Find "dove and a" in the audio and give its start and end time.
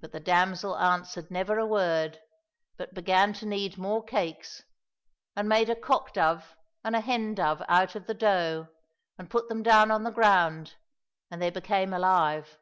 6.14-7.00